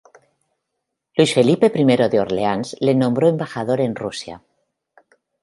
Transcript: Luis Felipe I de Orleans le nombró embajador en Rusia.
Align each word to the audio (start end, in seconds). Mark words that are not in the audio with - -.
Luis 1.19 1.33
Felipe 1.39 1.69
I 1.83 1.85
de 2.15 2.21
Orleans 2.21 2.73
le 2.89 2.95
nombró 2.97 3.29
embajador 3.29 3.79
en 3.81 3.95
Rusia. 3.95 4.41